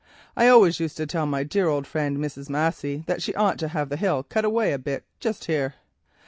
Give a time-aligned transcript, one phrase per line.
[0.35, 2.49] I always used to tell my dear old friend, Mrs.
[2.49, 5.75] Massey, that she ought to have the hill cut away a bit just here.